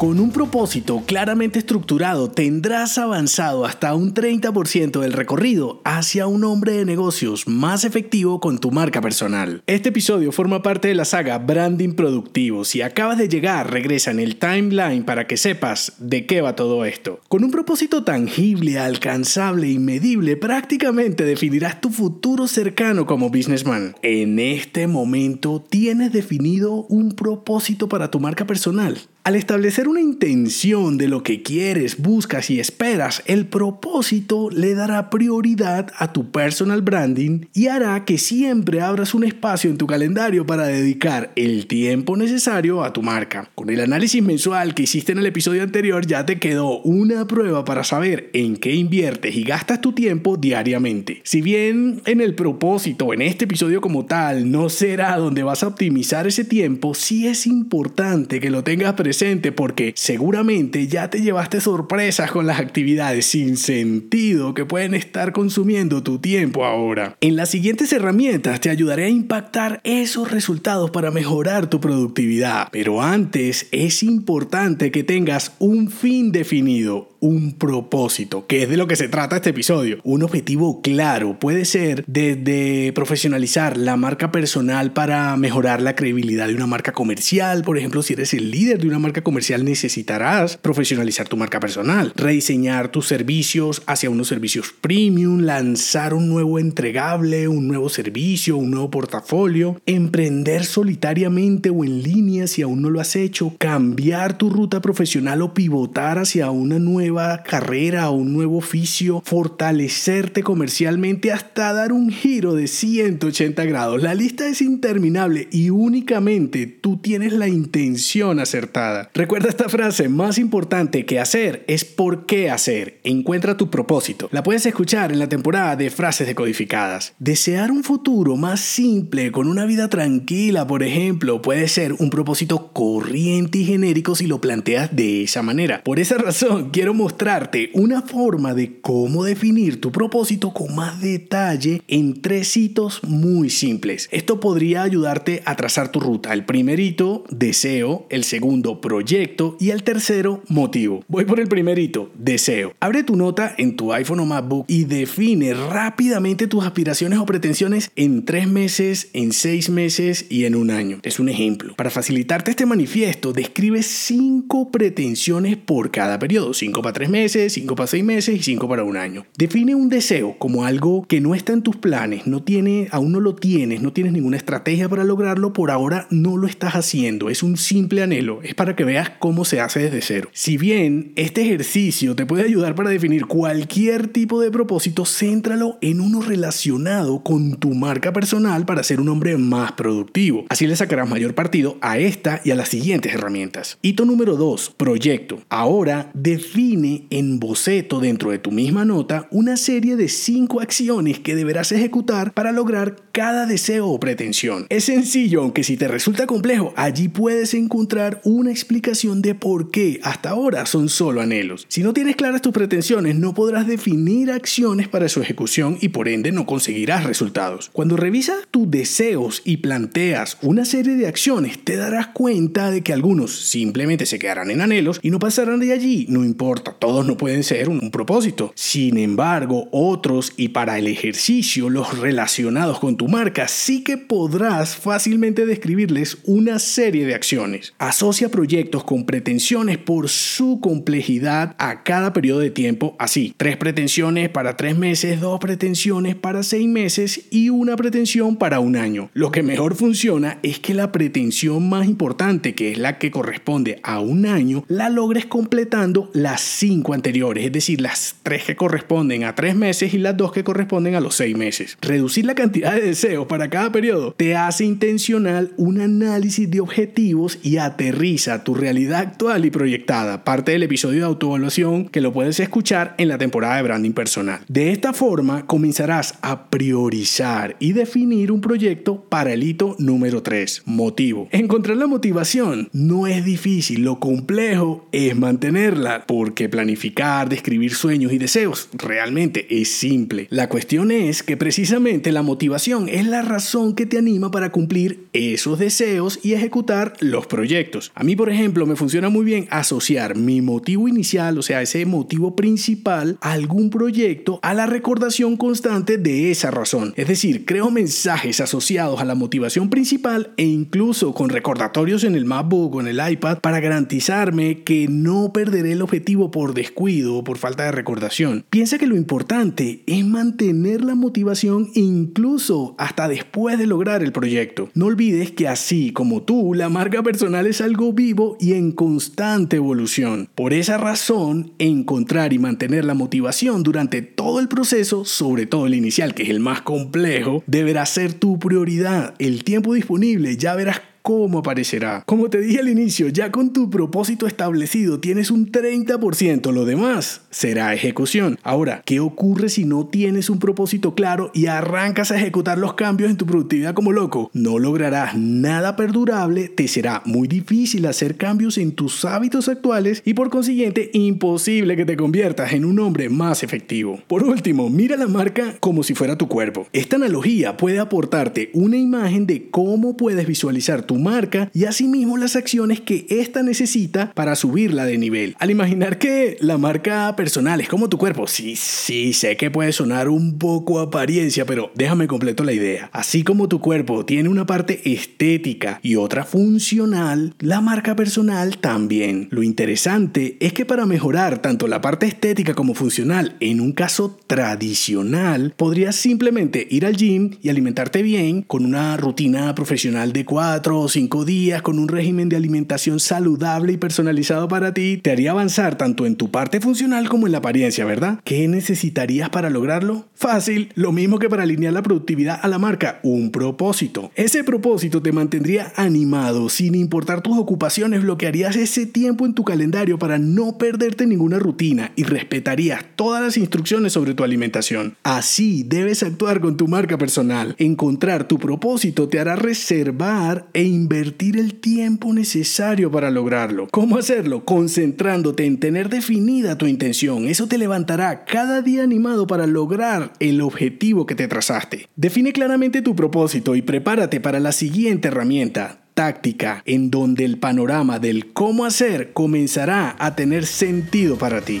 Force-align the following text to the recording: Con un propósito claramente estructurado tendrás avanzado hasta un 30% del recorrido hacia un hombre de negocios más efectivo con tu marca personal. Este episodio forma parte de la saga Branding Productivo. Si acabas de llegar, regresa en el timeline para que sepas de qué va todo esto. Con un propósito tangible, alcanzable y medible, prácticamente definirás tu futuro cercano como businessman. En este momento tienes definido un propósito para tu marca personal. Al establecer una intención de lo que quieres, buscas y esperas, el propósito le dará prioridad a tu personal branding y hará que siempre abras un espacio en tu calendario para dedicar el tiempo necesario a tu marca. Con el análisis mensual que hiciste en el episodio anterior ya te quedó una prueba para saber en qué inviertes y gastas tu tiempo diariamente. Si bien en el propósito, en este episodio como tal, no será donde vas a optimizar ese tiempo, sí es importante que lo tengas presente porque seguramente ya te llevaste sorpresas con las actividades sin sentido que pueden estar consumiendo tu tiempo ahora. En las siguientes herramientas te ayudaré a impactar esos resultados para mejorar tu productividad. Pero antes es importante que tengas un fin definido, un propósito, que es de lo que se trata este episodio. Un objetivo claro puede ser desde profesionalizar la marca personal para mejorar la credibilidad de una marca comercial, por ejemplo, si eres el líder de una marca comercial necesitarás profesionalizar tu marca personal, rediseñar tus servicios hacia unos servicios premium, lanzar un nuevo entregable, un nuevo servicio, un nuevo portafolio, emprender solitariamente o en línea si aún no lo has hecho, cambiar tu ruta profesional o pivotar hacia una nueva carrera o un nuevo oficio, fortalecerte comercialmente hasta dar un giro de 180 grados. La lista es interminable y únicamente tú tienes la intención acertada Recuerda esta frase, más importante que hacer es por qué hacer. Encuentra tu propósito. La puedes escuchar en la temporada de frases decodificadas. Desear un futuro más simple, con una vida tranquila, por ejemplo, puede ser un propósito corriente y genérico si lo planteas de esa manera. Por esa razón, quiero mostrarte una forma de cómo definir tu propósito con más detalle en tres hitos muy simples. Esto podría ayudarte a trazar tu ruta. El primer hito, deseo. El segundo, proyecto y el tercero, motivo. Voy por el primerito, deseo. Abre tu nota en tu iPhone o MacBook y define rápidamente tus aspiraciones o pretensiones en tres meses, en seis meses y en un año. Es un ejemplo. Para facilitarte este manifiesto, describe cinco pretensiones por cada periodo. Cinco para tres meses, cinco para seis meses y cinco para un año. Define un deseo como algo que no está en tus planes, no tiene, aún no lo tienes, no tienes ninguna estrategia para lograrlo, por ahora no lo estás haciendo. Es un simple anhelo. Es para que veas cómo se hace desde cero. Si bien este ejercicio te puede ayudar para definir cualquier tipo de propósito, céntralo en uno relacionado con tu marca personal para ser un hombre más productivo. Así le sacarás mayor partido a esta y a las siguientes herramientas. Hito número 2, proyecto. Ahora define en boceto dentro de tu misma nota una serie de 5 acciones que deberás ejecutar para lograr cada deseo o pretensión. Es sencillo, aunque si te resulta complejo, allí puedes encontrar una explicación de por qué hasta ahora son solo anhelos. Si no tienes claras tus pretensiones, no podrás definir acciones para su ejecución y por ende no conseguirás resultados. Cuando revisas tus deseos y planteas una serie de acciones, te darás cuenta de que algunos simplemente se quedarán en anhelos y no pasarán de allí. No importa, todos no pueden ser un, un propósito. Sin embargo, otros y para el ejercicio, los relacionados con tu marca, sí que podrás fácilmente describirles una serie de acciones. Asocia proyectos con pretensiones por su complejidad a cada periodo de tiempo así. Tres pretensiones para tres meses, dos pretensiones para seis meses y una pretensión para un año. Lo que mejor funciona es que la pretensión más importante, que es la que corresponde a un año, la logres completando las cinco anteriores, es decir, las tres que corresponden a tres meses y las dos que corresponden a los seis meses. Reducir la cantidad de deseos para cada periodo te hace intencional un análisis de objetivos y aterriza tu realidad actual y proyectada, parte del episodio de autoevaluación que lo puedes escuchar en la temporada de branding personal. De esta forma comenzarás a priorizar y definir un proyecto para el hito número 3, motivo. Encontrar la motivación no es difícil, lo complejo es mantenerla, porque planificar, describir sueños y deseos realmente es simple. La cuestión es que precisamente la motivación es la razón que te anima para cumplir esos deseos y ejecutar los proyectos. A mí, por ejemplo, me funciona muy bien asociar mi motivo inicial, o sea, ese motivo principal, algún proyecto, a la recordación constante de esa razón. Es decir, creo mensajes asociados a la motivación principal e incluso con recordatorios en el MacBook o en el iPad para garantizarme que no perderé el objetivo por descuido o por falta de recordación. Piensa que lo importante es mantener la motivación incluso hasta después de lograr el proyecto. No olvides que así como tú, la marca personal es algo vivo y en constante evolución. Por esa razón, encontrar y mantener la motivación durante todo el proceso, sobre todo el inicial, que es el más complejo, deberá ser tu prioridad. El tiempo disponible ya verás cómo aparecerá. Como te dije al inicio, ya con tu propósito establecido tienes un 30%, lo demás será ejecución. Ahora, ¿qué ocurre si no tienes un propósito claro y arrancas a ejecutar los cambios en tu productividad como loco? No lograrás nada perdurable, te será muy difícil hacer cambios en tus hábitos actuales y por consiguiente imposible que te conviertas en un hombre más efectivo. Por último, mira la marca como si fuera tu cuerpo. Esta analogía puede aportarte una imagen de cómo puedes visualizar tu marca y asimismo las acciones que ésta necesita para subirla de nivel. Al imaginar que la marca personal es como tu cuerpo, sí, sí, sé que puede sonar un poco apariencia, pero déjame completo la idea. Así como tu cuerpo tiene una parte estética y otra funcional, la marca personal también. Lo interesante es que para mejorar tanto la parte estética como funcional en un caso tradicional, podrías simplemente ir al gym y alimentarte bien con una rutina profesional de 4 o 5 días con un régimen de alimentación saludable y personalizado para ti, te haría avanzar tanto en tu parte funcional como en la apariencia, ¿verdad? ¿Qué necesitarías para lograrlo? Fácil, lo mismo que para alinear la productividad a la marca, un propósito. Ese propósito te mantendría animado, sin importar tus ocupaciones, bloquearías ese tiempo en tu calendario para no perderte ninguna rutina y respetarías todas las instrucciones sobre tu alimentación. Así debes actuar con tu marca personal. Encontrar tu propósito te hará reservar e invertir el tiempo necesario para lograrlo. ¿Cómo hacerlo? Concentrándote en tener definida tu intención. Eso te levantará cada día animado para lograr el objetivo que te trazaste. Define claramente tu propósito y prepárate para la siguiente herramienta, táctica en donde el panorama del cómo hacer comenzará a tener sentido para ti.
Con 0.00 0.18
un 0.18 0.30
propósito 0.32 1.02
claramente 1.04 1.58
estructurado 1.58 2.30
tendrás 2.30 2.96
avanzado 2.96 3.66
hasta 3.66 3.94
un 3.94 4.14
30% 4.14 4.98
del 4.98 5.12
recorrido 5.12 5.82
hacia 5.84 6.26
un 6.26 6.42
hombre 6.44 6.72
de 6.72 6.86
negocios 6.86 7.46
más 7.46 7.84
efectivo 7.84 8.40
con 8.40 8.60
tu 8.60 8.70
marca 8.70 9.02
personal. 9.02 9.62
Este 9.66 9.90
episodio 9.90 10.32
forma 10.32 10.62
parte 10.62 10.88
de 10.88 10.94
la 10.94 11.04
saga 11.04 11.36
Branding 11.36 11.92
Productivo. 11.92 12.64
Si 12.64 12.80
acabas 12.80 13.18
de 13.18 13.28
llegar, 13.28 13.70
regresa 13.70 14.10
en 14.10 14.20
el 14.20 14.36
timeline 14.36 15.04
para 15.04 15.26
que 15.26 15.36
sepas 15.36 15.92
de 15.98 16.24
qué 16.24 16.40
va 16.40 16.56
todo 16.56 16.86
esto. 16.86 17.20
Con 17.28 17.44
un 17.44 17.50
propósito 17.50 18.02
tangible, 18.02 18.78
alcanzable 18.78 19.68
y 19.68 19.78
medible, 19.78 20.38
prácticamente 20.38 21.24
definirás 21.24 21.82
tu 21.82 21.90
futuro 21.90 22.46
cercano 22.46 23.04
como 23.04 23.28
businessman. 23.28 23.94
En 24.00 24.38
este 24.38 24.86
momento 24.86 25.62
tienes 25.68 26.10
definido 26.10 26.86
un 26.88 27.12
propósito 27.12 27.90
para 27.90 28.10
tu 28.10 28.18
marca 28.18 28.46
personal. 28.46 28.98
Al 29.22 29.36
establecer 29.36 29.89
una 29.90 30.00
intención 30.00 30.98
de 30.98 31.08
lo 31.08 31.24
que 31.24 31.42
quieres, 31.42 31.98
buscas 31.98 32.48
y 32.48 32.60
esperas, 32.60 33.24
el 33.26 33.46
propósito 33.46 34.48
le 34.48 34.76
dará 34.76 35.10
prioridad 35.10 35.90
a 35.98 36.12
tu 36.12 36.30
personal 36.30 36.80
branding 36.80 37.46
y 37.52 37.66
hará 37.66 38.04
que 38.04 38.16
siempre 38.16 38.82
abras 38.82 39.14
un 39.14 39.24
espacio 39.24 39.68
en 39.68 39.78
tu 39.78 39.88
calendario 39.88 40.46
para 40.46 40.68
dedicar 40.68 41.32
el 41.34 41.66
tiempo 41.66 42.16
necesario 42.16 42.84
a 42.84 42.92
tu 42.92 43.02
marca. 43.02 43.50
Con 43.56 43.68
el 43.68 43.80
análisis 43.80 44.22
mensual 44.22 44.74
que 44.74 44.84
hiciste 44.84 45.10
en 45.10 45.18
el 45.18 45.26
episodio 45.26 45.64
anterior 45.64 46.06
ya 46.06 46.24
te 46.24 46.38
quedó 46.38 46.80
una 46.82 47.26
prueba 47.26 47.64
para 47.64 47.82
saber 47.82 48.30
en 48.32 48.58
qué 48.58 48.72
inviertes 48.76 49.34
y 49.34 49.42
gastas 49.42 49.80
tu 49.80 49.92
tiempo 49.92 50.36
diariamente. 50.36 51.20
Si 51.24 51.42
bien 51.42 52.00
en 52.06 52.20
el 52.20 52.36
propósito, 52.36 53.12
en 53.12 53.22
este 53.22 53.46
episodio 53.46 53.80
como 53.80 54.06
tal, 54.06 54.52
no 54.52 54.68
será 54.68 55.16
donde 55.16 55.42
vas 55.42 55.64
a 55.64 55.66
optimizar 55.66 56.28
ese 56.28 56.44
tiempo, 56.44 56.94
sí 56.94 57.26
es 57.26 57.48
importante 57.48 58.38
que 58.38 58.50
lo 58.50 58.62
tengas 58.62 58.92
presente 58.92 59.50
porque 59.50 59.79
seguramente 59.96 60.86
ya 60.86 61.10
te 61.10 61.20
llevaste 61.20 61.60
sorpresas 61.60 62.30
con 62.30 62.46
las 62.46 62.60
actividades 62.60 63.26
sin 63.26 63.56
sentido 63.56 64.54
que 64.54 64.64
pueden 64.64 64.94
estar 64.94 65.32
consumiendo 65.32 66.02
tu 66.02 66.18
tiempo 66.18 66.64
ahora. 66.64 67.16
En 67.20 67.36
las 67.36 67.50
siguientes 67.50 67.92
herramientas 67.92 68.60
te 68.60 68.70
ayudaré 68.70 69.06
a 69.06 69.08
impactar 69.08 69.80
esos 69.84 70.30
resultados 70.30 70.90
para 70.90 71.10
mejorar 71.10 71.68
tu 71.68 71.80
productividad. 71.80 72.68
Pero 72.70 73.02
antes 73.02 73.68
es 73.72 74.02
importante 74.02 74.90
que 74.90 75.04
tengas 75.04 75.52
un 75.58 75.90
fin 75.90 76.32
definido, 76.32 77.10
un 77.20 77.52
propósito, 77.52 78.46
que 78.46 78.62
es 78.62 78.68
de 78.68 78.76
lo 78.76 78.86
que 78.86 78.96
se 78.96 79.08
trata 79.08 79.36
este 79.36 79.50
episodio. 79.50 79.98
Un 80.04 80.22
objetivo 80.22 80.80
claro 80.80 81.38
puede 81.38 81.64
ser 81.64 82.04
desde 82.06 82.92
profesionalizar 82.94 83.76
la 83.76 83.96
marca 83.96 84.32
personal 84.32 84.92
para 84.92 85.36
mejorar 85.36 85.82
la 85.82 85.94
credibilidad 85.94 86.48
de 86.48 86.54
una 86.54 86.66
marca 86.66 86.92
comercial, 86.92 87.62
por 87.62 87.78
ejemplo, 87.78 88.02
si 88.02 88.14
eres 88.14 88.34
el 88.34 88.50
líder 88.50 88.78
de 88.78 88.88
una 88.88 88.98
marca 88.98 89.22
comercial 89.22 89.64
necesitarás 89.70 90.56
profesionalizar 90.56 91.28
tu 91.28 91.36
marca 91.36 91.60
personal, 91.60 92.12
rediseñar 92.16 92.90
tus 92.90 93.06
servicios 93.06 93.82
hacia 93.86 94.10
unos 94.10 94.28
servicios 94.28 94.74
premium, 94.80 95.40
lanzar 95.42 96.12
un 96.12 96.28
nuevo 96.28 96.58
entregable, 96.58 97.48
un 97.48 97.68
nuevo 97.68 97.88
servicio, 97.88 98.56
un 98.56 98.70
nuevo 98.70 98.90
portafolio, 98.90 99.80
emprender 99.86 100.64
solitariamente 100.64 101.70
o 101.70 101.84
en 101.84 102.02
línea 102.02 102.46
si 102.46 102.62
aún 102.62 102.82
no 102.82 102.90
lo 102.90 103.00
has 103.00 103.16
hecho, 103.16 103.54
cambiar 103.58 104.36
tu 104.36 104.50
ruta 104.50 104.80
profesional 104.80 105.42
o 105.42 105.54
pivotar 105.54 106.18
hacia 106.18 106.50
una 106.50 106.78
nueva 106.78 107.42
carrera 107.42 108.10
o 108.10 108.14
un 108.14 108.32
nuevo 108.32 108.58
oficio, 108.58 109.22
fortalecerte 109.24 110.42
comercialmente 110.42 111.32
hasta 111.32 111.72
dar 111.72 111.92
un 111.92 112.10
giro 112.10 112.54
de 112.54 112.66
180 112.66 113.64
grados. 113.64 114.02
La 114.02 114.14
lista 114.14 114.48
es 114.48 114.60
interminable 114.60 115.48
y 115.50 115.70
únicamente 115.70 116.66
tú 116.66 116.98
tienes 116.98 117.32
la 117.32 117.48
intención 117.48 118.40
acertada 118.40 119.10
Recuerda 119.14 119.50
esta 119.60 119.76
frase, 119.76 120.08
más 120.08 120.38
importante 120.38 121.04
que 121.04 121.20
hacer 121.20 121.66
es 121.68 121.84
por 121.84 122.24
qué 122.24 122.50
hacer. 122.50 122.98
Encuentra 123.04 123.58
tu 123.58 123.68
propósito. 123.68 124.30
La 124.32 124.42
puedes 124.42 124.64
escuchar 124.64 125.12
en 125.12 125.18
la 125.18 125.28
temporada 125.28 125.76
de 125.76 125.90
frases 125.90 126.26
decodificadas. 126.26 127.12
Desear 127.18 127.70
un 127.70 127.84
futuro 127.84 128.36
más 128.36 128.60
simple, 128.60 129.30
con 129.30 129.48
una 129.48 129.66
vida 129.66 129.90
tranquila, 129.90 130.66
por 130.66 130.82
ejemplo, 130.82 131.42
puede 131.42 131.68
ser 131.68 131.92
un 131.92 132.08
propósito 132.08 132.72
corriente 132.72 133.58
y 133.58 133.66
genérico 133.66 134.14
si 134.14 134.26
lo 134.26 134.40
planteas 134.40 134.96
de 134.96 135.24
esa 135.24 135.42
manera. 135.42 135.84
Por 135.84 135.98
esa 136.00 136.16
razón, 136.16 136.70
quiero 136.70 136.94
mostrarte 136.94 137.68
una 137.74 138.00
forma 138.00 138.54
de 138.54 138.80
cómo 138.80 139.24
definir 139.24 139.78
tu 139.78 139.92
propósito 139.92 140.54
con 140.54 140.74
más 140.74 141.02
detalle 141.02 141.82
en 141.86 142.22
tres 142.22 142.56
hitos 142.56 143.02
muy 143.04 143.50
simples. 143.50 144.08
Esto 144.10 144.40
podría 144.40 144.84
ayudarte 144.84 145.42
a 145.44 145.54
trazar 145.54 145.92
tu 145.92 146.00
ruta. 146.00 146.32
El 146.32 146.46
primer 146.46 146.80
hito, 146.80 147.24
deseo. 147.28 148.06
El 148.08 148.24
segundo, 148.24 148.80
proyecto 148.80 149.39
y 149.58 149.70
el 149.70 149.82
tercero, 149.82 150.42
motivo. 150.48 151.04
Voy 151.08 151.24
por 151.24 151.40
el 151.40 151.48
primerito, 151.48 152.10
deseo. 152.18 152.74
Abre 152.80 153.02
tu 153.02 153.16
nota 153.16 153.54
en 153.56 153.76
tu 153.76 153.92
iPhone 153.92 154.20
o 154.20 154.26
MacBook 154.26 154.66
y 154.68 154.84
define 154.84 155.54
rápidamente 155.54 156.46
tus 156.46 156.64
aspiraciones 156.64 157.18
o 157.18 157.26
pretensiones 157.26 157.90
en 157.96 158.24
tres 158.24 158.48
meses, 158.48 159.08
en 159.12 159.32
seis 159.32 159.70
meses 159.70 160.26
y 160.28 160.44
en 160.44 160.54
un 160.54 160.70
año. 160.70 161.00
Es 161.02 161.18
un 161.18 161.28
ejemplo. 161.28 161.74
Para 161.76 161.90
facilitarte 161.90 162.50
este 162.50 162.66
manifiesto, 162.66 163.32
describe 163.32 163.82
cinco 163.82 164.70
pretensiones 164.70 165.56
por 165.56 165.90
cada 165.90 166.18
periodo. 166.18 166.52
Cinco 166.52 166.82
para 166.82 166.92
tres 166.92 167.08
meses, 167.08 167.52
cinco 167.54 167.74
para 167.74 167.86
seis 167.86 168.04
meses 168.04 168.36
y 168.36 168.42
cinco 168.42 168.68
para 168.68 168.84
un 168.84 168.96
año. 168.96 169.24
Define 169.38 169.74
un 169.74 169.88
deseo 169.88 170.36
como 170.38 170.64
algo 170.64 171.06
que 171.06 171.20
no 171.20 171.34
está 171.34 171.52
en 171.52 171.62
tus 171.62 171.76
planes, 171.76 172.26
no 172.26 172.42
tiene, 172.42 172.88
aún 172.90 173.12
no 173.12 173.20
lo 173.20 173.34
tienes, 173.34 173.80
no 173.80 173.92
tienes 173.92 174.12
ninguna 174.12 174.36
estrategia 174.36 174.88
para 174.88 175.04
lograrlo, 175.04 175.52
por 175.52 175.70
ahora 175.70 176.06
no 176.10 176.36
lo 176.36 176.46
estás 176.46 176.74
haciendo. 176.74 177.30
Es 177.30 177.42
un 177.42 177.56
simple 177.56 178.02
anhelo. 178.02 178.40
Es 178.42 178.54
para 178.54 178.76
que 178.76 178.84
veas 178.84 179.10
cómo 179.18 179.29
se 179.44 179.60
hace 179.60 179.80
desde 179.80 180.02
cero. 180.02 180.28
Si 180.32 180.56
bien 180.56 181.12
este 181.16 181.42
ejercicio 181.42 182.14
te 182.14 182.26
puede 182.26 182.44
ayudar 182.44 182.74
para 182.74 182.90
definir 182.90 183.26
cualquier 183.26 184.08
tipo 184.08 184.40
de 184.40 184.50
propósito, 184.50 185.04
céntralo 185.04 185.78
en 185.80 186.00
uno 186.00 186.20
relacionado 186.20 187.22
con 187.22 187.56
tu 187.56 187.74
marca 187.74 188.12
personal 188.12 188.66
para 188.66 188.82
ser 188.82 189.00
un 189.00 189.08
hombre 189.08 189.36
más 189.36 189.72
productivo. 189.72 190.44
Así 190.48 190.66
le 190.66 190.76
sacarás 190.76 191.08
mayor 191.08 191.34
partido 191.34 191.78
a 191.80 191.98
esta 191.98 192.40
y 192.44 192.50
a 192.50 192.54
las 192.54 192.68
siguientes 192.68 193.14
herramientas. 193.14 193.78
Hito 193.82 194.04
número 194.04 194.36
2, 194.36 194.74
proyecto. 194.76 195.40
Ahora 195.48 196.10
define 196.14 197.06
en 197.10 197.40
boceto 197.40 198.00
dentro 198.00 198.30
de 198.30 198.38
tu 198.38 198.50
misma 198.50 198.84
nota 198.84 199.28
una 199.30 199.56
serie 199.56 199.96
de 199.96 200.08
5 200.08 200.60
acciones 200.60 201.20
que 201.20 201.34
deberás 201.34 201.72
ejecutar 201.72 202.32
para 202.32 202.52
lograr 202.52 202.96
cada 203.12 203.46
deseo 203.46 203.88
o 203.88 204.00
pretensión. 204.00 204.66
Es 204.68 204.84
sencillo, 204.84 205.42
aunque 205.42 205.64
si 205.64 205.76
te 205.76 205.88
resulta 205.88 206.26
complejo, 206.26 206.72
allí 206.76 207.08
puedes 207.08 207.54
encontrar 207.54 208.20
una 208.24 208.50
explicación 208.50 209.19
de 209.22 209.34
por 209.34 209.70
qué 209.70 210.00
hasta 210.02 210.30
ahora 210.30 210.66
son 210.66 210.88
solo 210.88 211.20
anhelos. 211.20 211.66
Si 211.68 211.82
no 211.82 211.92
tienes 211.92 212.16
claras 212.16 212.42
tus 212.42 212.52
pretensiones, 212.52 213.16
no 213.16 213.34
podrás 213.34 213.66
definir 213.66 214.30
acciones 214.30 214.88
para 214.88 215.08
su 215.08 215.20
ejecución 215.20 215.78
y 215.80 215.88
por 215.88 216.08
ende 216.08 216.32
no 216.32 216.46
conseguirás 216.46 217.04
resultados. 217.04 217.70
Cuando 217.72 217.96
revisas 217.96 218.46
tus 218.50 218.70
deseos 218.70 219.42
y 219.44 219.58
planteas 219.58 220.38
una 220.42 220.64
serie 220.64 220.96
de 220.96 221.06
acciones, 221.06 221.58
te 221.64 221.76
darás 221.76 222.08
cuenta 222.08 222.70
de 222.70 222.82
que 222.82 222.92
algunos 222.92 223.32
simplemente 223.32 224.06
se 224.06 224.18
quedarán 224.18 224.50
en 224.50 224.60
anhelos 224.60 225.00
y 225.02 225.10
no 225.10 225.18
pasarán 225.18 225.60
de 225.60 225.72
allí. 225.72 226.06
No 226.08 226.24
importa, 226.24 226.72
todos 226.78 227.06
no 227.06 227.16
pueden 227.16 227.44
ser 227.44 227.68
un, 227.68 227.80
un 227.82 227.90
propósito. 227.90 228.52
Sin 228.54 228.98
embargo, 228.98 229.68
otros 229.72 230.32
y 230.36 230.48
para 230.48 230.78
el 230.78 230.86
ejercicio, 230.86 231.70
los 231.70 231.98
relacionados 231.98 232.78
con 232.80 232.96
tu 232.96 233.08
marca, 233.08 233.48
sí 233.48 233.82
que 233.82 233.96
podrás 233.96 234.76
fácilmente 234.76 235.46
describirles 235.46 236.18
una 236.24 236.58
serie 236.58 237.06
de 237.06 237.14
acciones. 237.14 237.74
Asocia 237.78 238.28
proyectos 238.28 238.84
con 238.84 239.04
pretensiones 239.10 239.76
por 239.76 240.08
su 240.08 240.60
complejidad 240.60 241.56
a 241.58 241.82
cada 241.82 242.12
periodo 242.12 242.38
de 242.38 242.52
tiempo 242.52 242.94
así. 243.00 243.34
Tres 243.36 243.56
pretensiones 243.56 244.28
para 244.28 244.56
tres 244.56 244.78
meses, 244.78 245.20
dos 245.20 245.40
pretensiones 245.40 246.14
para 246.14 246.44
seis 246.44 246.68
meses 246.68 247.22
y 247.32 247.48
una 247.48 247.74
pretensión 247.74 248.36
para 248.36 248.60
un 248.60 248.76
año. 248.76 249.10
Lo 249.12 249.32
que 249.32 249.42
mejor 249.42 249.74
funciona 249.74 250.38
es 250.44 250.60
que 250.60 250.74
la 250.74 250.92
pretensión 250.92 251.68
más 251.68 251.88
importante, 251.88 252.54
que 252.54 252.70
es 252.70 252.78
la 252.78 252.98
que 252.98 253.10
corresponde 253.10 253.80
a 253.82 253.98
un 253.98 254.26
año, 254.26 254.64
la 254.68 254.88
logres 254.90 255.26
completando 255.26 256.08
las 256.14 256.40
cinco 256.40 256.94
anteriores, 256.94 257.44
es 257.44 257.50
decir, 257.50 257.80
las 257.80 258.14
tres 258.22 258.44
que 258.44 258.54
corresponden 258.54 259.24
a 259.24 259.34
tres 259.34 259.56
meses 259.56 259.92
y 259.92 259.98
las 259.98 260.16
dos 260.16 260.30
que 260.30 260.44
corresponden 260.44 260.94
a 260.94 261.00
los 261.00 261.16
seis 261.16 261.36
meses. 261.36 261.76
Reducir 261.80 262.26
la 262.26 262.36
cantidad 262.36 262.76
de 262.76 262.82
deseos 262.82 263.26
para 263.26 263.50
cada 263.50 263.72
periodo 263.72 264.14
te 264.16 264.36
hace 264.36 264.64
intencional 264.64 265.50
un 265.56 265.80
análisis 265.80 266.48
de 266.48 266.60
objetivos 266.60 267.40
y 267.42 267.56
aterriza 267.56 268.44
tu 268.44 268.54
realidad 268.54 268.99
actual 269.00 269.44
y 269.44 269.50
proyectada, 269.50 270.24
parte 270.24 270.52
del 270.52 270.62
episodio 270.62 271.00
de 271.00 271.06
autoevaluación 271.06 271.88
que 271.88 272.00
lo 272.00 272.12
puedes 272.12 272.38
escuchar 272.38 272.94
en 272.98 273.08
la 273.08 273.18
temporada 273.18 273.56
de 273.56 273.62
branding 273.62 273.92
personal. 273.92 274.40
De 274.48 274.70
esta 274.70 274.92
forma 274.92 275.46
comenzarás 275.46 276.14
a 276.22 276.50
priorizar 276.50 277.56
y 277.58 277.72
definir 277.72 278.30
un 278.30 278.40
proyecto 278.40 279.04
para 279.08 279.32
el 279.32 279.42
hito 279.42 279.74
número 279.78 280.22
3, 280.22 280.62
motivo. 280.66 281.28
Encontrar 281.32 281.76
la 281.76 281.86
motivación 281.86 282.68
no 282.72 283.06
es 283.06 283.24
difícil, 283.24 283.82
lo 283.82 283.98
complejo 283.98 284.86
es 284.92 285.16
mantenerla, 285.16 286.04
porque 286.06 286.48
planificar, 286.48 287.28
describir 287.28 287.74
sueños 287.74 288.12
y 288.12 288.18
deseos 288.18 288.68
realmente 288.72 289.46
es 289.50 289.70
simple. 289.70 290.26
La 290.30 290.48
cuestión 290.48 290.90
es 290.90 291.22
que 291.22 291.36
precisamente 291.36 292.12
la 292.12 292.22
motivación 292.22 292.88
es 292.88 293.06
la 293.06 293.22
razón 293.22 293.74
que 293.74 293.86
te 293.86 293.98
anima 293.98 294.30
para 294.30 294.52
cumplir 294.52 295.06
esos 295.12 295.58
deseos 295.58 296.20
y 296.22 296.34
ejecutar 296.34 296.92
los 297.00 297.26
proyectos. 297.26 297.92
A 297.94 298.04
mí, 298.04 298.14
por 298.14 298.28
ejemplo, 298.28 298.66
me 298.66 298.76
funciona 298.76 298.89
muy 299.10 299.24
bien 299.24 299.46
asociar 299.50 300.16
mi 300.16 300.42
motivo 300.42 300.88
inicial, 300.88 301.38
o 301.38 301.42
sea, 301.42 301.62
ese 301.62 301.86
motivo 301.86 302.36
principal, 302.36 303.18
algún 303.20 303.70
proyecto, 303.70 304.40
a 304.42 304.52
la 304.52 304.66
recordación 304.66 305.36
constante 305.36 305.96
de 305.96 306.30
esa 306.30 306.50
razón. 306.50 306.92
Es 306.96 307.08
decir, 307.08 307.44
creo 307.44 307.70
mensajes 307.70 308.40
asociados 308.40 309.00
a 309.00 309.04
la 309.04 309.14
motivación 309.14 309.70
principal 309.70 310.32
e 310.36 310.44
incluso 310.44 311.14
con 311.14 311.30
recordatorios 311.30 312.04
en 312.04 312.14
el 312.14 312.24
MacBook 312.24 312.74
o 312.74 312.80
en 312.80 312.88
el 312.88 313.00
iPad 313.12 313.38
para 313.38 313.60
garantizarme 313.60 314.62
que 314.62 314.88
no 314.88 315.32
perderé 315.32 315.72
el 315.72 315.82
objetivo 315.82 316.30
por 316.30 316.54
descuido 316.54 317.16
o 317.16 317.24
por 317.24 317.38
falta 317.38 317.64
de 317.64 317.72
recordación. 317.72 318.44
Piensa 318.50 318.78
que 318.78 318.86
lo 318.86 318.96
importante 318.96 319.82
es 319.86 320.04
mantener 320.04 320.82
la 320.82 320.94
motivación 320.94 321.70
incluso 321.74 322.74
hasta 322.78 323.08
después 323.08 323.58
de 323.58 323.66
lograr 323.66 324.02
el 324.02 324.12
proyecto. 324.12 324.68
No 324.74 324.86
olvides 324.86 325.30
que 325.30 325.48
así 325.48 325.92
como 325.92 326.22
tú, 326.22 326.54
la 326.54 326.68
marca 326.68 327.02
personal 327.02 327.46
es 327.46 327.60
algo 327.60 327.92
vivo 327.92 328.36
y 328.40 328.54
en 328.54 328.72
constante 328.80 329.56
evolución. 329.56 330.30
Por 330.34 330.54
esa 330.54 330.78
razón, 330.78 331.52
encontrar 331.58 332.32
y 332.32 332.38
mantener 332.38 332.86
la 332.86 332.94
motivación 332.94 333.62
durante 333.62 334.00
todo 334.00 334.40
el 334.40 334.48
proceso, 334.48 335.04
sobre 335.04 335.44
todo 335.44 335.66
el 335.66 335.74
inicial, 335.74 336.14
que 336.14 336.22
es 336.22 336.30
el 336.30 336.40
más 336.40 336.62
complejo, 336.62 337.44
deberá 337.46 337.84
ser 337.84 338.14
tu 338.14 338.38
prioridad. 338.38 339.12
El 339.18 339.44
tiempo 339.44 339.74
disponible 339.74 340.38
ya 340.38 340.54
verás 340.54 340.80
cómo 341.10 341.40
aparecerá. 341.40 342.04
Como 342.06 342.30
te 342.30 342.40
dije 342.40 342.60
al 342.60 342.68
inicio, 342.68 343.08
ya 343.08 343.32
con 343.32 343.52
tu 343.52 343.68
propósito 343.68 344.28
establecido 344.28 345.00
tienes 345.00 345.32
un 345.32 345.50
30%, 345.50 346.52
lo 346.52 346.64
demás 346.64 347.22
será 347.30 347.74
ejecución. 347.74 348.38
Ahora, 348.44 348.82
¿qué 348.86 349.00
ocurre 349.00 349.48
si 349.48 349.64
no 349.64 349.88
tienes 349.88 350.30
un 350.30 350.38
propósito 350.38 350.94
claro 350.94 351.32
y 351.34 351.46
arrancas 351.46 352.12
a 352.12 352.16
ejecutar 352.16 352.58
los 352.58 352.74
cambios 352.74 353.10
en 353.10 353.16
tu 353.16 353.26
productividad 353.26 353.74
como 353.74 353.90
loco? 353.90 354.30
No 354.34 354.60
lograrás 354.60 355.16
nada 355.16 355.74
perdurable, 355.74 356.48
te 356.48 356.68
será 356.68 357.02
muy 357.04 357.26
difícil 357.26 357.86
hacer 357.86 358.16
cambios 358.16 358.56
en 358.56 358.70
tus 358.70 359.04
hábitos 359.04 359.48
actuales 359.48 360.02
y 360.04 360.14
por 360.14 360.30
consiguiente 360.30 360.90
imposible 360.92 361.74
que 361.74 361.86
te 361.86 361.96
conviertas 361.96 362.52
en 362.52 362.64
un 362.64 362.78
hombre 362.78 363.08
más 363.08 363.42
efectivo. 363.42 363.98
Por 364.06 364.22
último, 364.22 364.70
mira 364.70 364.96
la 364.96 365.08
marca 365.08 365.56
como 365.58 365.82
si 365.82 365.96
fuera 365.96 366.16
tu 366.16 366.28
cuerpo. 366.28 366.68
Esta 366.72 366.94
analogía 366.94 367.56
puede 367.56 367.80
aportarte 367.80 368.50
una 368.54 368.76
imagen 368.76 369.26
de 369.26 369.50
cómo 369.50 369.96
puedes 369.96 370.24
visualizar 370.24 370.82
tu 370.82 370.99
marca 371.00 371.50
y 371.52 371.64
asimismo 371.64 372.16
las 372.16 372.36
acciones 372.36 372.80
que 372.80 373.06
ésta 373.10 373.42
necesita 373.42 374.12
para 374.14 374.36
subirla 374.36 374.84
de 374.84 374.98
nivel. 374.98 375.34
Al 375.38 375.50
imaginar 375.50 375.98
que 375.98 376.36
la 376.40 376.58
marca 376.58 377.14
personal 377.16 377.60
es 377.60 377.68
como 377.68 377.88
tu 377.88 377.98
cuerpo, 377.98 378.26
sí, 378.26 378.56
sí, 378.56 379.12
sé 379.12 379.36
que 379.36 379.50
puede 379.50 379.72
sonar 379.72 380.08
un 380.08 380.38
poco 380.38 380.80
apariencia, 380.80 381.44
pero 381.44 381.70
déjame 381.74 382.06
completo 382.06 382.44
la 382.44 382.52
idea. 382.52 382.90
Así 382.92 383.24
como 383.24 383.48
tu 383.48 383.60
cuerpo 383.60 384.04
tiene 384.04 384.28
una 384.28 384.46
parte 384.46 384.80
estética 384.92 385.80
y 385.82 385.96
otra 385.96 386.24
funcional, 386.24 387.34
la 387.38 387.60
marca 387.60 387.96
personal 387.96 388.58
también. 388.58 389.28
Lo 389.30 389.42
interesante 389.42 390.36
es 390.40 390.52
que 390.52 390.64
para 390.64 390.86
mejorar 390.86 391.40
tanto 391.40 391.66
la 391.66 391.80
parte 391.80 392.06
estética 392.06 392.54
como 392.54 392.74
funcional 392.74 393.36
en 393.40 393.60
un 393.60 393.72
caso 393.72 394.18
tradicional, 394.26 395.54
podrías 395.56 395.96
simplemente 395.96 396.66
ir 396.70 396.86
al 396.86 396.96
gym 396.96 397.30
y 397.42 397.48
alimentarte 397.48 398.02
bien 398.02 398.42
con 398.42 398.64
una 398.64 398.96
rutina 398.96 399.54
profesional 399.54 400.12
de 400.12 400.24
4 400.24 400.79
o 400.80 400.88
5 400.88 401.24
días 401.24 401.62
con 401.62 401.78
un 401.78 401.88
régimen 401.88 402.28
de 402.28 402.36
alimentación 402.36 403.00
saludable 403.00 403.72
y 403.72 403.76
personalizado 403.76 404.48
para 404.48 404.74
ti, 404.74 404.98
te 405.02 405.10
haría 405.10 405.30
avanzar 405.32 405.76
tanto 405.76 406.06
en 406.06 406.16
tu 406.16 406.30
parte 406.30 406.60
funcional 406.60 407.08
como 407.08 407.26
en 407.26 407.32
la 407.32 407.38
apariencia, 407.38 407.84
¿verdad? 407.84 408.20
¿Qué 408.24 408.48
necesitarías 408.48 409.30
para 409.30 409.50
lograrlo? 409.50 410.06
Fácil, 410.14 410.72
lo 410.74 410.92
mismo 410.92 411.18
que 411.18 411.28
para 411.28 411.44
alinear 411.44 411.72
la 411.72 411.82
productividad 411.82 412.40
a 412.42 412.48
la 412.48 412.58
marca, 412.58 413.00
un 413.02 413.30
propósito. 413.30 414.10
Ese 414.14 414.44
propósito 414.44 415.02
te 415.02 415.12
mantendría 415.12 415.72
animado, 415.76 416.48
sin 416.48 416.74
importar 416.74 417.22
tus 417.22 417.38
ocupaciones, 417.38 418.02
bloquearías 418.02 418.56
ese 418.56 418.86
tiempo 418.86 419.26
en 419.26 419.34
tu 419.34 419.44
calendario 419.44 419.98
para 419.98 420.18
no 420.18 420.58
perderte 420.58 421.06
ninguna 421.06 421.38
rutina 421.38 421.92
y 421.96 422.04
respetarías 422.04 422.84
todas 422.96 423.22
las 423.22 423.36
instrucciones 423.36 423.92
sobre 423.92 424.14
tu 424.14 424.24
alimentación. 424.24 424.96
Así 425.02 425.62
debes 425.62 426.02
actuar 426.02 426.40
con 426.40 426.56
tu 426.56 426.68
marca 426.68 426.98
personal. 426.98 427.54
Encontrar 427.58 428.28
tu 428.28 428.38
propósito 428.38 429.08
te 429.08 429.18
hará 429.18 429.36
reservar 429.36 430.48
e 430.52 430.62
invertir 430.70 431.36
el 431.36 431.54
tiempo 431.54 432.12
necesario 432.12 432.90
para 432.90 433.10
lograrlo. 433.10 433.68
¿Cómo 433.70 433.98
hacerlo? 433.98 434.44
Concentrándote 434.44 435.44
en 435.44 435.58
tener 435.58 435.88
definida 435.88 436.56
tu 436.56 436.66
intención. 436.66 437.26
Eso 437.26 437.46
te 437.46 437.58
levantará 437.58 438.24
cada 438.24 438.62
día 438.62 438.82
animado 438.82 439.26
para 439.26 439.46
lograr 439.46 440.12
el 440.20 440.40
objetivo 440.40 441.06
que 441.06 441.14
te 441.14 441.28
trazaste. 441.28 441.88
Define 441.96 442.32
claramente 442.32 442.82
tu 442.82 442.96
propósito 442.96 443.54
y 443.54 443.62
prepárate 443.62 444.20
para 444.20 444.40
la 444.40 444.52
siguiente 444.52 445.08
herramienta, 445.08 445.82
táctica 445.94 446.62
en 446.64 446.90
donde 446.90 447.24
el 447.24 447.38
panorama 447.38 447.98
del 447.98 448.32
cómo 448.32 448.64
hacer 448.64 449.12
comenzará 449.12 449.96
a 449.98 450.16
tener 450.16 450.46
sentido 450.46 451.16
para 451.16 451.40
ti. 451.40 451.60